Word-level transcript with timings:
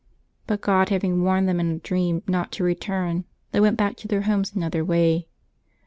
''But 0.47 0.61
God 0.61 0.89
having 0.89 1.21
warned 1.21 1.47
them 1.47 1.59
in 1.59 1.69
a 1.69 1.77
dream 1.77 2.23
not 2.27 2.51
to 2.53 2.63
return, 2.63 3.23
they 3.51 3.59
went 3.59 3.77
back 3.77 3.97
to 3.97 4.07
their 4.07 4.21
homes 4.23 4.55
another 4.55 4.83
way. 4.83 5.27